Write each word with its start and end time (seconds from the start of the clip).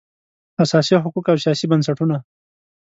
اساسي 0.63 0.93
حقوق 1.03 1.25
او 1.31 1.37
سیاسي 1.43 1.65
بنسټونه 1.71 2.17